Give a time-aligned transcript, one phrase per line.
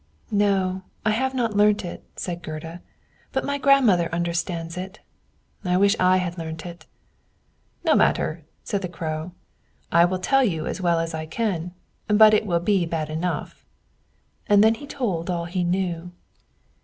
[0.31, 2.81] "No, I have not learnt it," said Gerda;
[3.33, 4.99] "but my grandmother understands it.
[5.63, 6.87] I wish I had learnt it."
[7.83, 9.33] "No matter," said the Crow:
[9.91, 11.75] "I will tell you as well as I can;
[12.07, 13.63] but it will be bad enough."
[14.47, 16.11] And then he told all he knew.